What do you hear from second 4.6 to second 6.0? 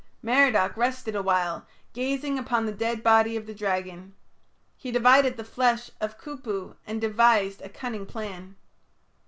He divided the flesh